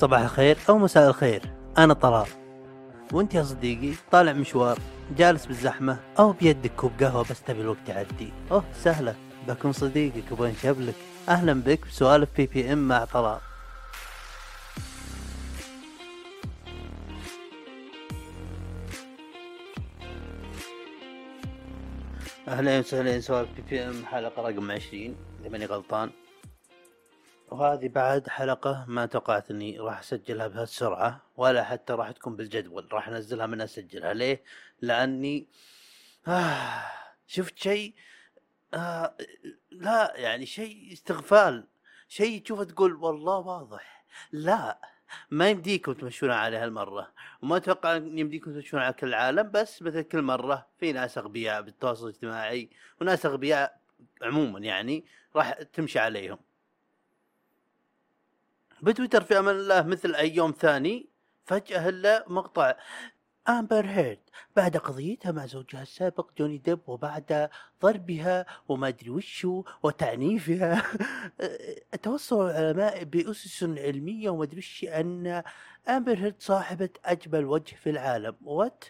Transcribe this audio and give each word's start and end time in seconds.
صباح 0.00 0.20
الخير 0.20 0.58
أو 0.68 0.78
مساء 0.78 1.08
الخير. 1.08 1.42
أنا 1.78 1.94
طلال. 1.94 2.26
وأنت 3.12 3.34
يا 3.34 3.42
صديقي 3.42 3.94
طالع 4.10 4.32
مشوار 4.32 4.78
جالس 5.16 5.46
بالزحمة 5.46 6.00
أو 6.18 6.32
بيدك 6.32 6.72
كوب 6.76 6.92
قهوة 7.00 7.24
بس 7.30 7.42
تبي 7.42 7.60
الوقت 7.60 7.88
يعدي. 7.88 8.32
أوه 8.50 8.64
سهلة. 8.74 9.14
بكون 9.48 9.72
صديقك 9.72 10.32
وبنشب 10.32 10.54
لك 10.62 10.94
أهلا 11.28 11.52
بك 11.52 11.86
بسوالف 11.86 12.28
BBM 12.36 12.88
مع 12.88 13.04
طلال. 13.04 13.38
أهلا 22.48 22.78
وسهلا. 22.78 23.20
سوالف 23.20 23.48
BBM 23.56 24.06
حلقة 24.06 24.48
رقم 24.48 24.70
عشرين. 24.70 25.16
إذا 25.40 25.48
ماني 25.48 25.66
غلطان. 25.66 26.10
وهذه 27.50 27.88
بعد 27.88 28.28
حلقة 28.28 28.84
ما 28.88 29.06
توقعت 29.06 29.50
إني 29.50 29.78
راح 29.78 29.98
أسجلها 29.98 30.46
بهالسرعة 30.48 31.20
ولا 31.36 31.64
حتى 31.64 31.92
راح 31.92 32.10
تكون 32.10 32.36
بالجدول 32.36 32.88
راح 32.92 33.08
أنزلها 33.08 33.46
من 33.46 33.60
أسجلها. 33.60 34.14
ليه؟ 34.14 34.42
لأني 34.82 35.46
آه 36.28 36.82
شفت 37.26 37.58
شيء 37.58 37.94
آه 38.74 39.16
لا 39.70 40.12
يعني 40.16 40.46
شيء 40.46 40.92
استغفال 40.92 41.66
شيء 42.08 42.42
تشوفه 42.42 42.64
تقول 42.64 42.94
والله 42.94 43.38
واضح. 43.38 44.04
لا 44.32 44.78
ما 45.30 45.48
يمديكم 45.50 45.92
تمشون 45.92 46.30
على 46.30 46.56
هالمرة. 46.56 47.12
وما 47.42 47.56
أتوقع 47.56 47.96
إن 47.96 48.18
يمديكم 48.18 48.52
تمشون 48.52 48.80
على 48.80 48.92
كل 48.92 49.08
العالم 49.08 49.50
بس 49.50 49.82
مثل 49.82 50.02
كل 50.02 50.22
مرة 50.22 50.66
في 50.78 50.92
ناس 50.92 51.18
أغبياء 51.18 51.62
بالتواصل 51.62 52.04
الاجتماعي 52.08 52.70
وناس 53.00 53.26
أغبياء 53.26 53.80
عموما 54.22 54.60
يعني 54.60 55.04
راح 55.36 55.52
تمشي 55.52 55.98
عليهم. 55.98 56.38
بتويتر 58.82 59.22
في 59.22 59.38
أمان 59.38 59.54
الله 59.54 59.82
مثل 59.82 60.14
أي 60.14 60.34
يوم 60.34 60.54
ثاني 60.58 61.08
فجأة 61.44 61.78
هلا 61.78 62.24
مقطع. 62.28 62.74
امبر 63.48 63.86
هيرد 63.86 64.18
بعد 64.56 64.76
قضيتها 64.76 65.32
مع 65.32 65.46
زوجها 65.46 65.82
السابق 65.82 66.30
جوني 66.38 66.58
ديب 66.58 66.80
وبعد 66.86 67.50
ضربها 67.82 68.46
وما 68.68 68.88
أدري 68.88 69.10
وشو 69.10 69.64
وتعنيفها. 69.82 70.82
توصل 72.02 72.50
العلماء 72.50 73.04
بأسس 73.04 73.62
علمية 73.62 74.30
وما 74.30 74.44
أدري 74.44 74.58
وش 74.58 74.84
أن 74.84 75.42
امبر 75.88 76.18
هيرد 76.18 76.34
صاحبة 76.38 76.90
أجمل 77.04 77.44
وجه 77.44 77.74
في 77.74 77.90
العالم. 77.90 78.36
what 78.42 78.84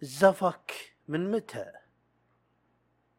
زفك 0.00 0.94
من 1.08 1.30
متى؟ 1.30 1.72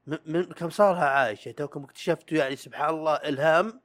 من 0.07 0.43
كم 0.43 0.69
صارها 0.69 1.05
عايشة؟ 1.05 1.51
توكم 1.51 1.83
اكتشفتوا 1.83 2.37
يعني 2.37 2.55
سبحان 2.55 2.89
الله 2.89 3.15
إلهام. 3.15 3.81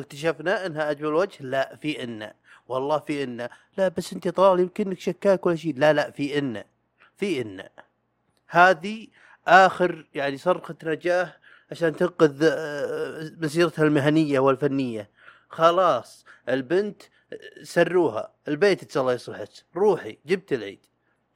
اكتشفنا 0.00 0.66
إنها 0.66 0.90
أجمل 0.90 1.14
وجه؟ 1.14 1.36
لا 1.40 1.76
في 1.76 2.04
إن. 2.04 2.30
والله 2.68 2.98
في 2.98 3.22
إن. 3.24 3.48
لا 3.76 3.88
بس 3.88 4.12
أنت 4.12 4.28
طلال 4.28 4.60
يمكنك 4.60 5.00
شكاك 5.00 5.46
ولا 5.46 5.56
شيء. 5.56 5.74
لا 5.78 5.92
لا 5.92 6.10
في 6.10 6.38
إن. 6.38 6.64
في 7.16 7.40
إن. 7.40 7.68
هذه 8.48 9.06
آخر 9.48 10.06
يعني 10.14 10.36
صرخة 10.36 10.76
نجاه 10.84 11.36
عشان 11.70 11.96
تنقذ 11.96 12.42
آه، 12.42 13.30
مسيرتها 13.38 13.84
المهنية 13.84 14.38
والفنية. 14.38 15.10
خلاص 15.48 16.24
البنت 16.48 17.02
آه، 17.02 17.62
سروها. 17.62 18.32
البيت 18.48 18.96
الله 18.96 19.12
يصلحك 19.12 19.48
روحي 19.76 20.18
جبت 20.26 20.52
العيد. 20.52 20.86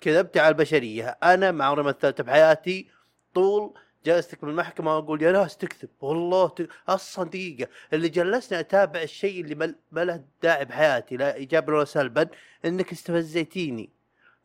كذبت 0.00 0.36
على 0.36 0.48
البشرية. 0.48 1.18
أنا 1.22 1.50
مع 1.50 1.64
عمري 1.64 1.82
مثلت 1.82 2.20
بحياتي 2.20 2.88
طول 3.34 3.74
جلستك 4.04 4.44
بالمحكمة 4.44 4.96
وأقول 4.96 5.22
يا 5.22 5.32
ناس 5.32 5.56
تكذب 5.56 5.88
والله 6.00 6.48
ت... 6.48 6.68
أصلا 6.88 7.28
دقيقة. 7.28 7.68
اللي 7.92 8.08
جلسني 8.08 8.60
أتابع 8.60 9.02
الشيء 9.02 9.40
اللي 9.40 9.54
ما 9.54 9.74
ما 9.92 10.04
له 10.04 10.24
داعي 10.42 10.64
بحياتي 10.64 11.16
لا 11.16 11.34
إيجابا 11.34 11.74
ولا 11.74 11.84
سلبا 11.84 12.28
إنك 12.64 12.92
استفزيتيني. 12.92 13.90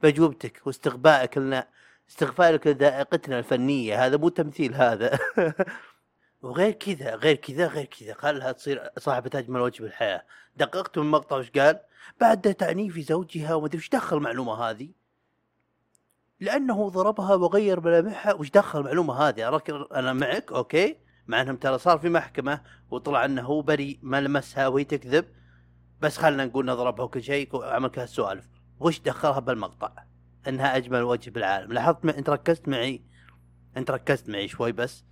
بأجوبتك 0.01 0.61
واستغبائك 0.65 1.37
لنا 1.37 1.67
استغفالك 2.09 2.67
لذائقتنا 2.67 3.39
الفنية 3.39 4.05
هذا 4.05 4.17
مو 4.17 4.29
تمثيل 4.29 4.75
هذا. 4.75 5.19
وغير 6.41 6.71
كذا 6.71 7.15
غير 7.15 7.35
كذا 7.35 7.67
غير 7.67 7.85
كذا. 7.85 8.13
خلها 8.13 8.51
تصير 8.51 8.89
صاحبة 8.97 9.39
أجمل 9.39 9.61
وجه 9.61 9.81
بالحياة. 9.83 10.25
دققت 10.57 10.97
من 10.97 11.03
المقطع 11.05 11.37
وش 11.37 11.49
قال؟ 11.49 11.79
بعد 12.21 12.53
تعنيف 12.53 12.99
زوجها 12.99 13.53
وما 13.55 13.65
أدري 13.65 13.77
وش 13.77 13.89
دخل 13.89 14.17
المعلومة 14.17 14.53
هذه؟ 14.53 15.04
لأنه 16.39 16.89
ضربها 16.89 17.35
وغير 17.35 17.81
ملامحها. 17.81 18.33
وش 18.33 18.49
دخل 18.49 18.79
المعلومة 18.79 19.13
هذه؟ 19.13 19.61
أنا 19.95 20.13
معك 20.13 20.51
أوكي. 20.51 20.97
مع 21.27 21.41
أنهم 21.41 21.55
ترى 21.55 21.77
صار 21.77 21.97
في 21.97 22.09
محكمة 22.09 22.61
وطلع 22.91 23.25
أنه 23.25 23.41
هو 23.41 23.61
بريء 23.61 23.99
ما 24.01 24.21
لمسها 24.21 24.67
وهي 24.67 24.83
تكذب. 24.83 25.25
بس 26.01 26.17
خلينا 26.17 26.45
نقول 26.45 26.63
إنه 26.63 26.73
ضربها 26.73 27.05
وكل 27.05 27.23
شيء 27.23 27.55
وعمل 27.55 27.87
كهالسوالف 27.87 28.47
وش 28.79 28.99
دخلها 28.99 29.39
بالمقطع؟ 29.39 29.93
إنها 30.47 30.77
أجمل 30.77 31.03
وجه 31.03 31.29
بالعالم. 31.29 31.73
لاحظت 31.73 32.05
أنت 32.05 32.29
ركزت 32.29 32.67
معي؟ 32.67 33.05
أنت 33.77 33.91
ركزت 33.91 34.29
معي 34.29 34.47
شوي 34.47 34.71
بس. 34.71 35.05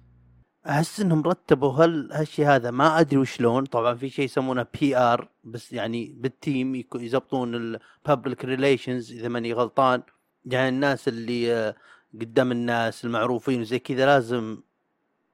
أحس 0.70 1.00
إنهم 1.00 1.22
رتبوا 1.22 1.72
هال 1.72 2.14
هالشيء 2.14 2.48
هذا. 2.48 2.72
ما 2.72 3.00
أدري 3.00 3.18
وشلون. 3.18 3.66
طبعا 3.66 3.96
في 3.96 4.10
شيء 4.10 4.26
يسمونه 4.26 4.66
PR 4.80 5.30
بس 5.44 5.74
يعني 5.74 6.14
بال 6.18 6.40
team 6.40 6.84
يزبطون 6.96 7.56
ال 7.56 7.69
public 7.69 8.46
relations 8.46 9.12
إذا 9.12 9.28
ماني 9.28 9.54
غلطان. 9.54 10.04
يعني 10.46 10.70
الناس 10.70 11.08
اللي 11.08 11.54
آه، 11.54 11.76
قدام 12.22 12.52
الناس 12.52 13.06
المعروفين 13.06 13.62
وزي 13.62 13.80
كذا 13.80 14.06
لازم 14.06 14.62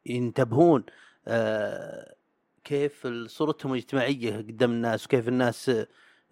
ينتبهون 0.06 0.84
آه، 1.28 2.16
كيف 2.64 3.08
صورتهم 3.28 3.74
الاجتماعية 3.74 4.38
قدام 4.38 4.72
الناس 4.72 5.06
وكيف 5.06 5.28
الناس 5.28 5.72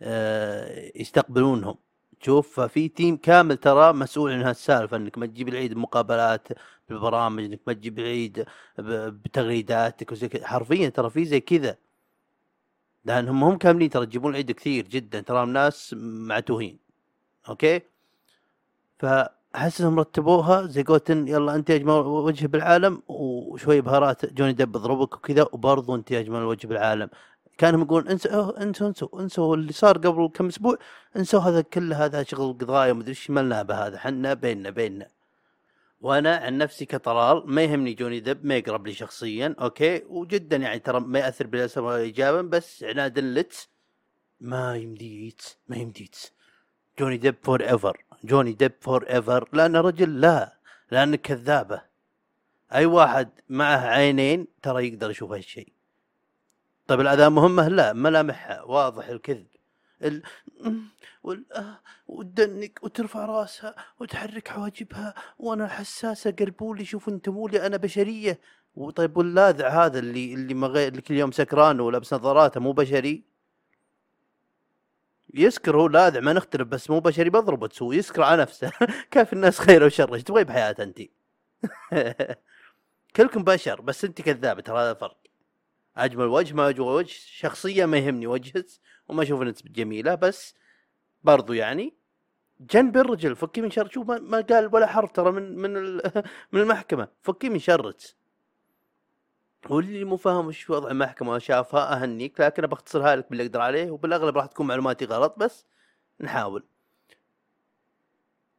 آه، 0.01 0.91
يستقبلونهم. 0.95 1.77
شوف 2.21 2.59
في 2.59 2.89
team 2.89 3.17
كامل 3.17 3.57
ترى 3.57 3.93
مسؤول 3.93 4.31
عن 4.31 4.41
هالسالفة 4.41 4.97
إنك 4.97 5.17
ما 5.17 5.25
تجيب 5.25 5.47
العيد 5.49 5.73
بمقابلات 5.73 6.47
بالبرامج 6.89 7.43
إنك 7.43 7.59
ما 7.67 7.73
تجيب 7.73 7.99
العيد 7.99 8.45
بتغريداتك 8.79 10.11
وزي 10.11 10.27
كذا. 10.29 10.47
حرفيا 10.47 10.89
ترى 10.89 11.09
في 11.09 11.25
زي 11.25 11.39
كذا 11.39 11.77
لأنهم 13.05 13.43
هم 13.43 13.57
كاملين 13.57 13.89
ترى 13.89 14.05
تجيبون 14.05 14.31
العيد 14.31 14.51
كثير 14.51 14.87
جدا 14.87 15.21
ترى 15.21 15.45
ناس 15.45 15.95
معتوهين. 15.97 16.79
أوكي؟ 17.49 17.81
فأحس 18.99 19.81
إنهم 19.81 19.99
رتبوها 19.99 20.67
زي 20.67 20.83
قوتن 20.83 21.27
يلا 21.27 21.55
أنت 21.55 21.71
اجمل 21.71 21.93
وجه 22.27 22.47
بالعالم 22.47 23.01
وشوي 23.07 23.81
بهارات 23.81 24.33
جوني 24.33 24.53
دب 24.53 24.71
ضربك 24.71 25.15
وكذا 25.15 25.43
وبرضه 25.51 25.95
أنت 25.95 26.11
اجمل 26.11 26.43
وجه 26.43 26.67
بالعالم. 26.67 27.09
كانهم 27.57 27.81
يقولون 27.81 28.07
انسوا 28.07 28.63
انسوا 28.63 28.87
انسوا 28.87 29.21
انسوا 29.21 29.55
اللي 29.55 29.73
صار 29.73 29.97
قبل 29.97 30.29
كم 30.33 30.47
أسبوع 30.47 30.77
انسوا 31.15 31.39
هذا 31.39 31.61
كله 31.61 32.05
هذا 32.05 32.23
شغل 32.23 32.53
قضايا 32.53 32.91
ومدري 32.91 33.09
إيش 33.09 33.29
مالنا 33.29 33.63
بهذا 33.63 33.97
حنا 33.97 34.33
بيننا 34.33 34.69
بيننا. 34.69 35.07
وأنا 36.01 36.35
عن 36.35 36.57
نفسي 36.57 36.85
كطلال 36.85 37.43
ما 37.45 37.63
يهمني 37.63 37.93
جوني 37.93 38.19
دب 38.19 38.45
ما 38.45 38.55
يقرب 38.55 38.87
لي 38.87 38.93
شخصيا 38.93 39.55
أوكي؟ 39.61 40.03
وجدا 40.09 40.57
يعني 40.57 40.79
ترى 40.79 40.99
ما 40.99 41.19
يأثر 41.19 41.47
بالاسم 41.47 41.83
ولا 41.83 41.97
ايجابا 41.97 42.41
بس 42.41 42.83
عنادا 42.83 43.21
لت 43.21 43.69
ما 44.41 44.75
يمديت 44.75 45.41
ما 45.67 45.75
يمديت 45.77 46.15
جوني 46.99 47.17
ديب 47.17 47.35
فور 47.43 47.61
ايفر 47.61 48.03
جوني 48.23 48.53
ديب 48.53 48.71
فور 48.81 49.03
ايفر 49.09 49.49
لأن 49.53 49.75
رجل 49.75 50.21
لا 50.21 50.57
لانك 50.91 51.21
كذابة. 51.21 51.81
أي 52.73 52.85
واحد 52.85 53.29
معه 53.49 53.77
عينين 53.77 54.47
ترى 54.61 54.87
يقدر 54.87 55.11
يشوف 55.11 55.31
هالشيء. 55.31 55.73
طيب 56.87 57.01
الاداء 57.01 57.29
مهمة؟ 57.29 57.67
لا 57.67 57.93
ملامحها 57.93 58.61
واضح 58.61 59.07
الكذب. 59.07 59.47
ال... 60.03 60.23
وال... 61.23 61.53
آه، 61.53 61.79
وتدنك 62.07 62.79
وترفع 62.83 63.25
رأسها 63.25 63.75
وتحرك 63.99 64.47
حواجبها 64.47 65.13
وأنا 65.39 65.67
حساسة 65.67 66.31
قربولي 66.31 66.85
شوفوا 66.85 67.13
انتموا 67.13 67.49
لي 67.49 67.65
أنا 67.65 67.77
بشرية. 67.77 68.39
وطيب 68.75 69.17
واللاذع 69.17 69.85
هذا 69.85 69.99
اللي 69.99 70.33
اللي 70.33 70.53
ما 70.53 70.67
غير 70.67 70.87
اللي 70.87 71.01
كل 71.01 71.13
يوم 71.13 71.31
سكران 71.31 71.79
ولابس 71.79 72.13
نظاراته 72.13 72.59
مو 72.59 72.71
بشري؟ 72.71 73.23
يسكر 75.33 75.77
هو 75.77 75.87
لاذع 75.87 76.19
ما 76.19 76.33
نختلف 76.33 76.67
بس 76.67 76.89
مو 76.89 76.99
بشري 76.99 77.29
بضربه 77.29 77.67
تسوي 77.67 77.97
يسكر 77.97 78.23
على 78.23 78.41
نفسه. 78.41 78.71
كيف 79.11 79.33
الناس 79.33 79.59
خير 79.59 79.83
وشر؟ 79.83 80.13
إيش 80.13 80.23
تبغي 80.23 80.43
بحياته 80.43 80.83
انت. 80.83 81.01
كلكم 83.15 83.43
بشر 83.43 83.81
بس 83.81 84.05
انت 84.05 84.21
كذابة 84.21 84.61
ترى 84.61 84.79
هذا 84.79 84.91
الفرق 84.91 85.17
أجمل 85.97 86.25
وجه 86.25 86.53
ما 86.53 86.69
أجمل 86.69 86.87
وجه. 86.87 87.13
شخصية 87.25 87.85
ما 87.85 87.97
يهمني 87.97 88.27
وجهك 88.27 88.65
وما 89.07 89.23
أشوف 89.23 89.41
انك 89.41 89.67
جميلة 89.67 90.15
بس 90.15 90.55
برضو 91.23 91.53
يعني 91.53 91.93
جنب 92.59 92.97
الرجل 92.97 93.35
فكي 93.35 93.61
من 93.61 93.71
شر. 93.71 93.89
شوف 93.89 94.09
ما 94.09 94.41
قال 94.41 94.75
ولا 94.75 94.87
حرف 94.87 95.11
ترى 95.11 95.31
من 95.31 95.57
من 95.57 95.73
من 96.51 96.61
المحكمة. 96.61 97.07
فكي 97.23 97.49
من 97.49 97.59
شرك 97.59 97.95
واللي 99.69 100.03
مو 100.03 100.17
فاهم 100.17 100.45
وش 100.47 100.69
وضع 100.69 100.91
المحكمة 100.91 101.37
شافها 101.37 102.03
أهنيك 102.03 102.41
لكن 102.41 102.67
بختصرها 102.67 103.15
لك 103.15 103.29
باللي 103.29 103.43
أقدر 103.43 103.61
عليه 103.61 103.91
وبالاغلب 103.91 104.37
راح 104.37 104.45
تكون 104.45 104.67
معلوماتي 104.67 105.05
غلط 105.05 105.35
بس 105.37 105.65
نحاول. 106.21 106.63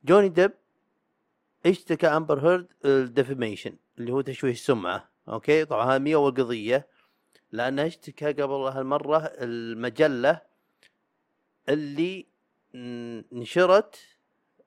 جوني 0.05 0.28
ديب 0.28 0.52
اشتكى 1.66 2.06
أمبر 2.06 2.40
هيرد 2.40 2.69
ال 2.85 2.93
defamation 2.93 3.76
اللي 3.99 4.12
هو 4.12 4.20
تشويه 4.20 4.52
السمعة 4.52 5.08
أوكي؟ 5.28 5.64
طبعا 5.64 5.96
هذه 5.96 6.14
أول 6.14 6.31
قضية 6.34 6.88
لأنه 7.52 7.87
اشتكى 7.87 8.32
قبل 8.32 8.52
هالمرة 8.52 9.19
المجلة 9.19 10.40
اللي 11.69 12.26
نشرت 13.32 13.99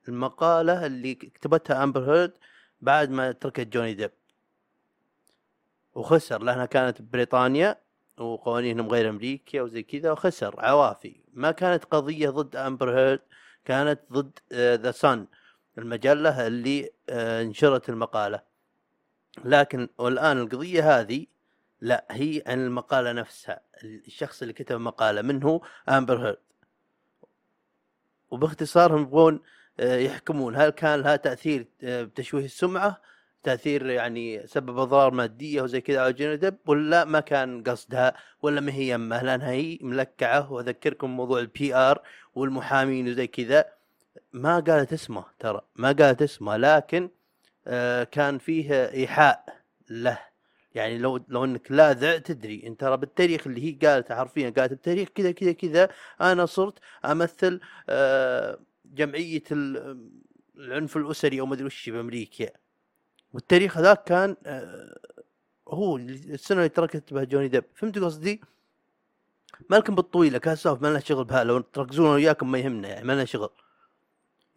المقالة 0.07 0.85
اللي 0.85 1.15
كتبتها 1.15 1.83
أمبر 1.83 2.13
هيرد 2.15 2.33
بعد 2.81 3.09
ما 3.09 3.31
تركت 3.31 3.67
جوني 3.67 3.93
ديب. 3.93 4.11
وخسر 5.95 6.43
لأنها 6.43 6.65
كانت 6.65 7.01
ببريطانيا 7.01 7.77
وقوانينهم 8.17 8.89
غير 8.89 9.09
أمريكية 9.09 9.61
وزي 9.61 9.83
كذا 9.83 10.11
وخسر 10.11 10.55
عوافي. 10.59 11.21
ما 11.33 11.51
كانت 11.51 11.85
قضية 11.85 12.29
ضد 12.29 12.55
أمبر 12.55 12.97
هيرد 12.97 13.19
كانت 13.65 13.99
ضد 14.11 14.39
The 14.53 14.91
Sun 14.91 15.27
المجلة 15.77 16.47
اللي 16.47 16.89
آه، 17.09 17.43
نشرت 17.43 17.89
المقالة. 17.89 18.41
لكن 19.45 19.89
والآن 19.97 20.37
القضية 20.39 20.99
هذه 20.99 21.25
لا 21.81 22.05
هي 22.11 22.43
عن 22.47 22.65
المقالة 22.65 23.11
نفسها. 23.11 23.61
الشخص 23.83 24.41
اللي 24.41 24.53
كتب 24.53 24.75
المقالة 24.75 25.21
من 25.21 25.43
هو 25.43 25.61
أمبر 25.89 26.25
هيرد. 26.25 26.37
وباختصار 28.31 28.95
هم 28.95 29.01
يبغون 29.01 29.41
آه، 29.79 29.97
يحكمون 29.97 30.55
هل 30.55 30.69
كان 30.69 30.99
لها 30.99 31.15
تأثير 31.15 31.67
آه، 31.83 32.03
بتشويه 32.03 32.45
السمعة 32.45 33.01
تأثير 33.43 33.85
يعني 33.89 34.47
سبب 34.47 34.79
اضرار 34.79 35.13
مادية 35.13 35.61
وزي 35.61 35.81
كذا 35.81 36.01
على 36.01 36.13
جوني 36.13 36.37
ديب 36.37 36.57
ولا 36.65 37.05
ما 37.05 37.19
كان 37.19 37.63
قصدها 37.63 38.13
ولا 38.41 38.61
ما 38.61 38.71
هي 38.73 38.89
يمه. 38.89 39.23
لانها 39.23 39.51
هي 39.51 39.79
ملكعة. 39.81 40.51
وأذكركم 40.51 41.09
موضوع 41.09 41.39
ال 41.39 41.75
PR 41.75 42.01
والمحامين 42.35 43.07
وزي 43.09 43.27
كذا. 43.27 43.65
ما 44.33 44.59
قالت 44.59 44.93
اسمه 44.93 45.25
ترى 45.39 45.61
ما 45.75 45.91
قالت 45.91 46.21
اسمه. 46.21 46.57
لكن 46.57 47.09
آه 47.67 48.03
كان 48.03 48.37
فيه 48.37 48.89
إيحاء 48.89 49.45
له. 49.89 50.19
يعني 50.75 50.97
لو 50.97 51.19
لو 51.27 51.45
إنك 51.45 51.71
لاذع 51.71 52.17
تدري. 52.17 52.63
انت 52.67 52.79
ترى 52.79 52.97
بالتاريخ 52.97 53.47
اللي 53.47 53.65
هي 53.65 53.87
قالته 53.87 54.15
حرفيا 54.15 54.49
قالت 54.49 54.73
بتاريخ 54.73 55.09
كذا 55.09 55.31
كذا 55.31 55.51
كذا 55.51 55.89
أنا 56.21 56.45
صرت 56.45 56.79
أمثل 57.05 57.59
آه 57.89 58.59
جمعية 58.85 59.43
ال- 59.51 60.09
العنف 60.57 60.97
الأسري 60.97 61.39
أو 61.39 61.45
ما 61.45 61.53
أدري 61.53 61.65
وش 61.65 61.89
بأمريكا. 61.89 62.49
والتاريخ 63.33 63.77
هذاك 63.77 64.03
كان 64.03 64.35
آه، 64.45 64.99
هو 65.67 65.97
السنة 65.97 66.57
اللي 66.57 66.69
تركت 66.69 67.13
بها 67.13 67.23
جوني 67.23 67.47
ديب. 67.47 67.63
فهمت 67.75 67.99
قصدي؟ 67.99 68.41
ما 69.69 69.75
لكم 69.75 69.95
بالطويلة 69.95 70.37
كان 70.37 70.55
سوف 70.55 70.81
ما 70.81 70.87
لنا 70.87 70.99
شغل 70.99 71.23
بها 71.23 71.43
لو 71.43 71.59
تركزون 71.59 72.09
وياكم 72.09 72.51
ما 72.51 72.57
يهمنا 72.57 72.87
يعني 72.87 73.05
ما 73.07 73.13
لنا 73.13 73.25
شغل. 73.25 73.49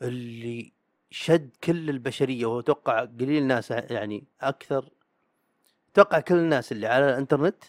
اللي 0.03 0.73
شد 1.11 1.50
كل 1.65 1.91
البشرية 1.91 2.47
وهو 2.47 2.61
أتوقع 2.61 3.05
قليل 3.05 3.47
ناس 3.47 3.71
يعني 3.71 4.25
أكثر 4.41 4.91
أتوقع 5.93 6.21
كل 6.21 6.35
الناس 6.35 6.73
اللي 6.73 6.87
على 6.87 7.11
الإنترنت 7.11 7.65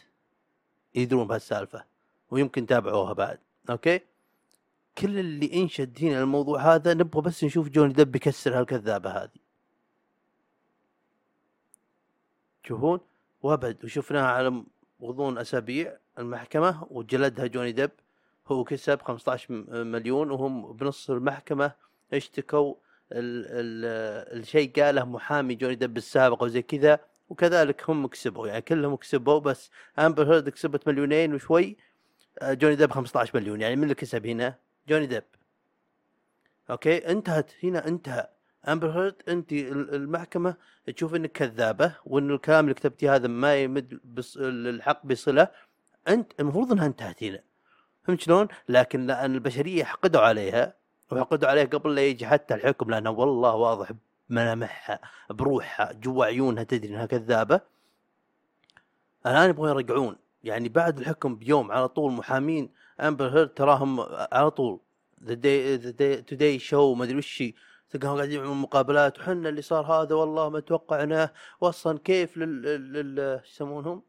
يدرون 0.95 1.27
بهالسالفة 1.27 1.85
ويمكن 2.31 2.65
تابعوها 2.65 3.13
بعد. 3.13 3.39
أوكي؟ 3.69 3.99
كل 4.97 5.19
اللي 5.19 5.53
انشد 5.53 5.97
هنا 6.01 6.21
الموضوع 6.23 6.75
هذا 6.75 6.93
نبغى 6.93 7.21
بس 7.21 7.43
نشوف 7.43 7.69
جوني 7.69 7.93
ديب 7.93 8.15
يكسر 8.15 8.59
هالكذابة 8.59 9.09
هذه. 9.09 9.44
تشوفون. 12.65 12.99
وابد 13.43 13.85
وشفناها 13.85 14.25
على 14.31 14.63
غضون 15.01 15.37
أسابيع 15.37 15.97
المحكمة 16.19 16.87
وجلدها 16.89 17.47
جوني 17.47 17.71
ديب. 17.71 17.91
هو 18.47 18.63
كسب 18.63 19.01
15 19.01 19.53
م- 19.53 19.87
مليون 19.87 20.31
وهم 20.31 20.73
بنص 20.73 21.09
المحكمة 21.09 21.71
اشتكوا 22.13 22.75
ال 23.11 23.45
ال 23.45 24.39
الشيء 24.39 24.71
قاله 24.83 25.05
محامي 25.05 25.55
جوني 25.55 25.75
ديب 25.75 25.97
السابق 25.97 26.43
وزي 26.43 26.61
كذا 26.61 26.99
وكذلك 27.29 27.89
هم 27.89 28.07
كسبوا. 28.07 28.47
يعني 28.47 28.61
كلهم 28.61 28.95
كسبوا 28.95 29.39
بس 29.39 29.71
أمبر 29.99 30.23
هيرد 30.33 30.49
كسبت 30.49 30.87
مليونين 30.87 31.33
وشوي. 31.33 31.77
آه، 32.41 32.53
جوني 32.53 32.75
ديب 32.75 32.91
15 32.91 33.31
مليون. 33.39 33.61
يعني 33.61 33.75
من 33.75 33.83
اللي 33.83 33.95
كسب 33.95 34.25
هنا؟ 34.27 34.55
جوني 34.89 35.05
ديب. 35.05 35.23
okay 36.69 37.11
انتهت. 37.11 37.51
هنا 37.63 37.87
انتهى. 37.87 38.27
امبر 38.67 38.89
هيرد 38.89 39.15
أنت 39.27 39.51
ال- 39.51 39.95
المحكمة 39.95 40.55
تشوف 40.95 41.15
إنك 41.15 41.31
كذابة 41.31 41.95
وان 42.05 42.31
الكلام 42.31 42.63
اللي 42.63 42.73
كتبتيه 42.73 43.15
هذا 43.15 43.27
ما 43.27 43.55
يمد 43.55 43.99
بص... 44.03 44.37
الحق 44.41 45.05
بصلة. 45.05 45.47
أنت 46.07 46.31
المفروض 46.39 46.71
إنها 46.71 46.85
انتهت 46.85 47.23
هنا. 47.23 47.39
فهمت 48.03 48.21
شلون؟ 48.21 48.47
لكن 48.69 49.07
لأن 49.07 49.35
البشرية 49.35 49.83
حقدوا 49.83 50.21
عليها 50.21 50.73
وحقدوا 51.11 51.49
عليها 51.49 51.65
قبل 51.65 51.95
لا 51.95 52.01
يجي 52.01 52.27
حتى 52.27 52.53
الحكم 52.53 52.89
لأنه 52.89 53.09
والله 53.09 53.55
واضح 53.55 53.91
بملامحها 54.29 54.99
بروحها 55.29 55.91
جوا 55.93 56.25
عيونها 56.25 56.63
تدري 56.63 56.89
إنها 56.93 57.05
كذابة. 57.05 57.61
الآن 59.25 59.49
يبغون 59.49 59.69
يرجعون. 59.69 60.15
يعني 60.43 60.69
بعد 60.69 60.99
الحكم 60.99 61.35
بيوم 61.35 61.71
على 61.71 61.87
طول 61.87 62.11
محامين 62.11 62.69
امبر 63.01 63.27
هيرد 63.29 63.49
تراهم 63.49 63.99
على 64.31 64.51
طول. 64.51 64.79
the 65.23 65.33
day 65.33 65.75
the 65.75 65.89
day 65.89 66.21
Today 66.21 66.59
Show 66.59 66.93
ما 66.93 67.03
أدري 67.03 67.17
وش. 67.17 67.43
تلقاهم 67.91 68.15
قاعدين 68.15 68.35
يعملون 68.35 68.57
مقابلات 68.57 69.19
وحنا 69.19 69.49
اللي 69.49 69.61
صار 69.61 69.85
هذا 69.85 70.15
والله 70.15 70.49
ما 70.49 70.59
توقعناه. 70.59 71.31
واصلا 71.61 71.99
كيف 71.99 72.37
لل 72.37 72.61
لل 72.93 73.41
يسمونهم؟ 73.45 74.01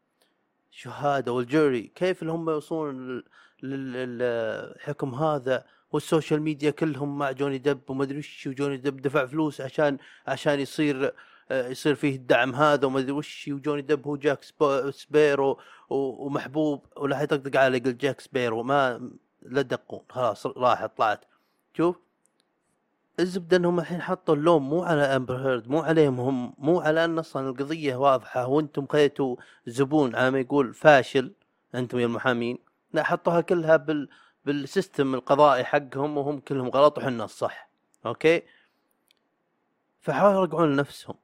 شهادة 0.71 1.33
وال 1.33 1.50
jury. 1.50 1.93
كيف 1.95 2.25
هم 2.25 2.51
يوصلون 2.51 3.09
لل- 3.09 3.25
لل- 3.63 4.19
للحكم 4.19 5.15
هذا؟ 5.15 5.65
وال 5.93 6.05
social 6.05 6.43
media 6.43 6.71
كلهم 6.71 7.19
مع 7.19 7.31
جوني 7.31 7.59
ديب 7.59 7.81
وما 7.91 8.05
أدري 8.05 8.19
وش 8.19 8.47
وجوني 8.47 8.77
ديب 8.77 9.03
دفع 9.03 9.27
فلوس 9.27 9.61
عشان 9.61 9.99
عشان 10.27 10.61
يصير 10.61 11.15
يصير 11.51 11.95
فيه 11.95 12.17
الدعم 12.17 12.55
هذا 12.55 12.87
وما 12.87 12.99
أدري 13.01 13.13
وش 13.13 13.49
وجوني 13.49 13.83
ديب 13.83 14.07
هو 14.07 14.17
جاك 14.17 14.45
سبارو 14.91 15.59
ومحبوب. 15.91 16.87
ولا 16.97 17.17
حيطقطق 17.17 17.61
على 17.61 17.77
يقول 17.77 17.99
جاك 17.99 18.21
سبارو 18.21 18.63
ما 18.63 19.11
لا 19.43 19.63
تدقون. 19.63 20.01
خلاص 20.09 20.47
راحت 20.47 20.97
طلعت. 20.97 21.25
شوف 21.77 21.97
الزبدة 23.21 23.57
إنهم 23.57 23.79
الحين 23.81 24.03
حطوا 24.03 24.35
اللوم 24.35 24.69
مو 24.71 24.83
على 24.83 25.03
أمبر 25.03 25.37
هيرد 25.37 25.69
مو 25.69 25.81
عليهم 25.81 26.21
هم 26.21 26.55
مو 26.59 26.81
على 26.81 27.05
أن 27.05 27.19
أصلا 27.19 27.49
القضية 27.49 27.97
واضحة. 27.97 28.47
وأنتم 28.47 28.87
خذيتوا 28.87 29.37
زبون 29.67 30.15
على 30.15 30.31
ما 30.31 30.39
يقول 30.41 30.75
فاشل 30.75 31.33
أنتم 31.75 31.99
يا 31.99 32.07
المحامين. 32.07 32.59
لا 32.93 33.03
حطوها 33.03 33.41
كلها 33.41 33.77
بال 33.77 34.09
بال 34.45 34.62
system 34.62 35.15
القضائي 35.15 35.65
حقهم 35.65 36.17
وهم 36.17 36.41
كلهم 36.41 36.69
غلط 36.69 36.99
وحنا 36.99 37.25
الصح. 37.25 37.71
okay؟ 38.07 38.43
فحاولوا 40.01 40.41
يرجعون 40.41 40.73
لنفسهم. 40.73 41.17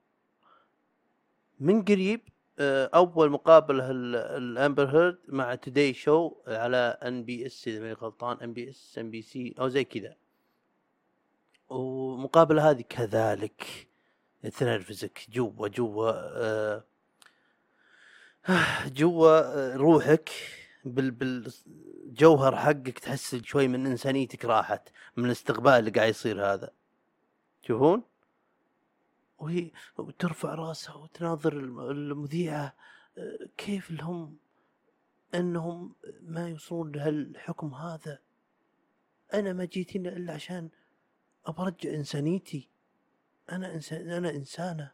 من 1.60 1.82
قريب 1.84 2.20
آه، 2.58 2.90
أول 2.94 3.30
مقابلة 3.30 3.90
ال- 3.90 4.16
الأمبر 4.16 4.86
هيرد 4.86 5.18
مع 5.28 5.54
Today 5.54 5.94
Show 5.94 6.36
على 6.46 6.98
NBS 7.02 7.68
إذا 7.68 7.80
ماني 7.80 7.92
غلطان 7.92 8.36
ان 8.42 8.52
بي 8.52 8.70
اس 8.70 8.98
ام 8.98 9.10
بي 9.10 9.22
سي 9.22 9.54
أو 9.60 9.68
زي 9.68 9.84
كذا. 9.84 10.14
ومقابلة 11.76 12.70
هذه 12.70 12.82
كذلك 12.88 13.88
تنرفزك 14.58 15.26
جوا 15.30 15.68
جوا 15.68 16.12
آه، 16.42 16.84
جوا 18.86 19.40
آه، 19.72 19.76
روحك 19.76 20.30
بال 20.84 21.10
بالجوهر 21.10 22.56
حقك 22.56 22.98
تحس 22.98 23.34
شوي 23.34 23.68
من 23.68 23.86
إنسانيتك 23.86 24.44
راحت 24.44 24.88
من 25.16 25.24
الاستقبال 25.24 25.72
اللي 25.72 25.90
قاعد 25.90 26.08
يصير 26.10 26.52
هذا. 26.52 26.70
تشوفون؟ 27.62 28.02
وهي 29.38 29.70
وترفع 29.98 30.54
راسها 30.54 30.94
وتناظر 30.94 31.52
الم- 31.52 31.80
المذيعة 31.80 32.74
آه، 33.18 33.38
كيف 33.56 33.90
لهم 33.90 34.36
أنهم 35.34 35.94
ما 36.22 36.48
يوصلون 36.48 36.92
لهالحكم 36.92 37.74
هذا؟ 37.74 38.18
أنا 39.34 39.52
ما 39.52 39.64
جيت 39.64 39.96
هنا 39.96 40.08
إلا 40.08 40.32
عشان 40.32 40.68
أبرجع 41.46 41.90
إنسانيتي. 41.90 42.68
أنا 43.52 43.74
إنسان 43.74 44.10
أنا 44.10 44.30
إنسانة. 44.30 44.90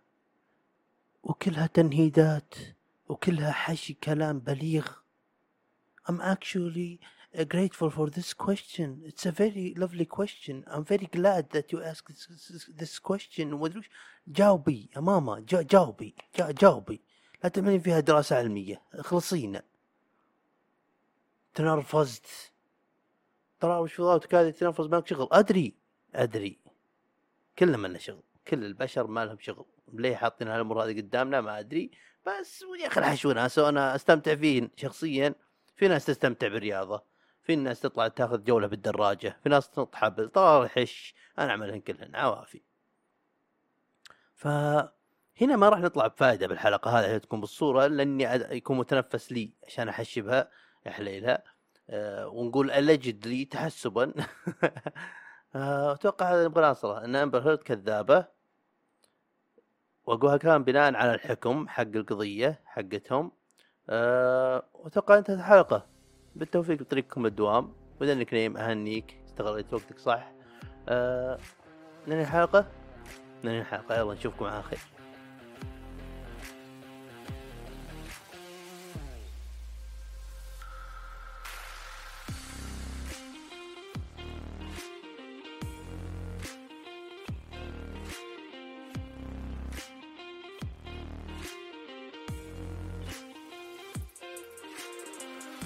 وكلها 1.22 1.66
تنهيدات 1.66 2.54
وكلها 3.08 3.52
حشي 3.52 3.94
كلام 3.94 4.38
بليغ. 4.38 4.86
I'm 6.08 6.20
actually 6.20 7.00
grateful 7.54 7.90
for 7.90 8.08
this 8.08 8.32
question. 8.32 9.02
It's 9.04 9.26
a 9.26 9.30
very 9.30 9.74
lovely 9.76 10.06
question. 10.06 10.64
I'm 10.66 10.84
very 10.84 11.06
glad 11.06 11.50
that 11.50 11.70
you 11.72 11.82
asked 11.82 12.08
this, 12.08 12.70
this, 12.78 12.98
question. 12.98 13.60
جاوبي 14.28 14.90
يا 14.96 15.00
ماما. 15.00 15.44
جا 15.48 15.62
جاوبي. 15.62 16.14
جا 16.38 16.50
جاوبي. 16.50 17.00
لا 17.44 17.48
تعملين 17.48 17.80
فيها 17.80 18.00
دراسة 18.00 18.36
علمية. 18.36 18.82
اخلصينا. 18.94 19.62
تنرفزت. 21.54 22.52
ترى 23.60 23.78
وش 23.78 23.94
فضاوتك 23.94 24.34
هذه؟ 24.34 24.50
تنرفز 24.50 24.86
مالك 24.86 25.06
شغل. 25.06 25.28
أدري. 25.32 25.74
أدري. 26.14 26.58
كلنا 27.58 27.76
مالنا 27.76 27.98
شغل 27.98 28.22
كل 28.48 28.64
البشر 28.64 29.06
ما 29.06 29.24
لهم 29.24 29.38
شغل. 29.40 29.66
ليه 29.92 30.16
حاطين 30.16 30.48
هالأمور 30.48 30.84
هذه 30.84 30.96
قدامنا؟ 30.96 31.40
ما 31.40 31.58
أدري. 31.58 31.90
بس 32.26 32.64
يا 32.80 32.86
أخي 32.86 33.00
الحشو 33.00 33.32
ناس 33.32 33.58
وأنا 33.58 33.94
أستمتع 33.94 34.34
فيه 34.34 34.70
شخصيا. 34.76 35.34
في 35.76 35.88
ناس 35.88 36.06
تستمتع 36.06 36.48
بالرياضة. 36.48 37.02
في 37.42 37.56
ناس 37.56 37.80
تطلع 37.80 38.08
تاخذ 38.08 38.44
جولة 38.44 38.66
بالدراجة. 38.66 39.36
في 39.42 39.48
ناس 39.48 39.70
تنط 39.70 39.94
حبل 39.94 40.28
طار 40.28 40.68
حش 40.68 41.14
أنا 41.38 41.50
أعملهن 41.50 41.80
كلهن. 41.80 42.16
عوافي. 42.16 42.62
فهنا 44.34 45.56
ما 45.56 45.68
راح 45.68 45.80
نطلع 45.80 46.06
بفائده 46.06 46.46
بالحلقة 46.46 46.90
هذه 46.90 47.18
تكون 47.18 47.40
بالصورة 47.40 47.86
لأني 47.86 48.24
يكون 48.56 48.76
متنفس 48.76 49.32
لي 49.32 49.52
عشان 49.66 49.88
أحشبها 49.88 50.50
يا 50.86 50.90
حليلها 50.90 51.44
آه 51.90 52.28
ونقول 52.28 52.72
allegedly 52.72 53.48
تحسبا. 53.50 54.12
أتوقع 55.58 56.34
هذا 56.34 56.44
نبغى 56.44 56.66
نوصله 56.66 57.04
إن 57.04 57.16
أمبر 57.16 57.38
هيرد 57.38 57.58
كذابة. 57.58 58.24
واقول 60.06 60.30
هالكلام 60.30 60.64
بناء 60.64 60.94
على 60.94 61.14
الحكم 61.14 61.68
حق 61.68 61.82
القضية 61.82 62.60
حقتهم. 62.64 63.32
واتوقع 64.74 65.18
إنتهت 65.18 65.38
الحلقة. 65.38 65.86
بالتوفيق 66.36 66.80
للدوام 67.16 67.74
وإذا 68.00 68.12
انك 68.12 68.34
نايم 68.34 68.56
أهنيك 68.56 69.20
استغليت 69.24 69.74
وقتك 69.74 69.98
صح. 69.98 70.32
أه 70.88 71.38
ننهي 72.06 72.22
الحلقة؟ 72.22 72.66
ننهي 73.44 73.60
الحلقة. 73.60 73.98
يلا 73.98 74.14
نشوفكم 74.14 74.44
على 74.44 74.62
خير. 74.62 74.78